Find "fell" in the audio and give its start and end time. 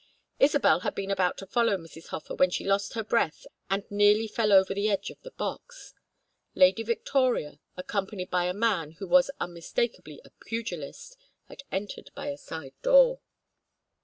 4.27-4.51